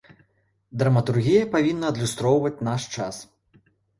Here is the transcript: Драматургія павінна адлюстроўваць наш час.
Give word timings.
Драматургія 0.81 1.43
павінна 1.55 1.85
адлюстроўваць 1.93 2.63
наш 2.71 2.81
час. 2.95 3.15